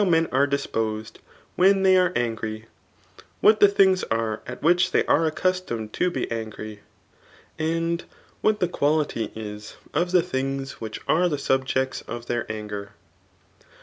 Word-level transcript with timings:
men 0.03 0.27
are 0.31 0.47
dispoi^ 0.47 1.13
when 1.55 1.83
they 1.83 1.95
are 1.95 2.11
angry, 2.15 2.65
what 3.39 3.59
the 3.59 3.67
things 3.67 4.03
are 4.05 4.41
at 4.47 4.59
which 4.63 4.91
tbqf 4.91 5.05
are 5.07 5.27
accustomed 5.27 5.93
to 5.93 6.09
be 6.09 6.31
angry, 6.31 6.79
and 7.59 8.05
what 8.41 8.59
the 8.59 8.67
quality 8.67 9.31
is 9.35 9.75
of 9.93 10.11
the 10.11 10.23
things 10.23 10.81
which 10.81 10.99
aye 11.07 11.27
the 11.27 11.37
subjects 11.37 12.01
of 12.07 12.25
their 12.25 12.51
anger. 12.51 12.93